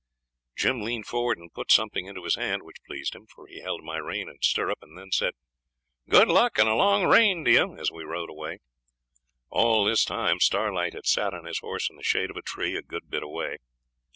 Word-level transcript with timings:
Jim 0.55 0.81
leaned 0.81 1.05
forward 1.05 1.37
and 1.37 1.53
put 1.53 1.71
something 1.71 2.07
into 2.07 2.23
his 2.23 2.33
hand, 2.33 2.63
which 2.63 2.81
pleased 2.87 3.13
him, 3.13 3.27
for 3.27 3.45
he 3.45 3.61
held 3.61 3.83
my 3.83 3.97
rein 3.97 4.27
and 4.27 4.43
stirrup, 4.43 4.79
and 4.81 4.97
then 4.97 5.11
said 5.11 5.35
'Good 6.09 6.27
luck 6.27 6.57
and 6.57 6.67
a 6.67 6.73
long 6.73 7.05
reign 7.05 7.45
to 7.45 7.51
you,' 7.51 7.77
as 7.77 7.91
we 7.91 8.03
rode 8.03 8.31
away. 8.31 8.57
All 9.51 9.85
this 9.85 10.03
time 10.03 10.39
Starlight 10.39 10.93
had 10.93 11.05
sat 11.05 11.35
on 11.35 11.45
his 11.45 11.59
horse 11.59 11.87
in 11.87 11.97
the 11.97 12.03
shade 12.03 12.31
of 12.31 12.35
a 12.35 12.41
tree 12.41 12.75
a 12.75 12.81
good 12.81 13.11
bit 13.11 13.21
away. 13.21 13.57